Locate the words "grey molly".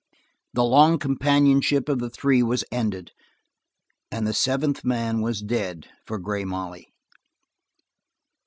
6.17-6.91